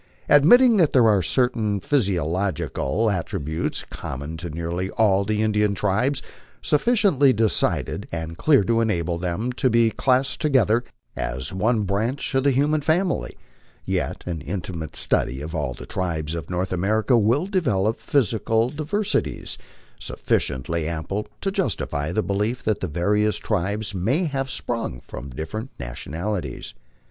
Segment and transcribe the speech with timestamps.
[0.29, 6.23] Admitting that there are certain physiological at tributes common to nearly all the Indian tribes,
[6.59, 10.83] sufficiently decided and clear to enable them to be classed together
[11.15, 13.37] as one branch of the human family,
[13.85, 18.83] yet an intimate study of all the tribes of North America will develop physical di
[18.83, 19.55] versities
[19.99, 25.69] sufficiently ample to justify the belief that the various tribes may have sprung from different
[25.79, 26.73] nationalities.